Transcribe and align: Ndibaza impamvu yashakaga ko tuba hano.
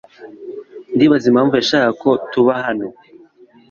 Ndibaza 0.93 1.25
impamvu 1.29 1.53
yashakaga 1.55 1.91
ko 2.03 2.09
tuba 2.31 2.53
hano. 2.65 2.87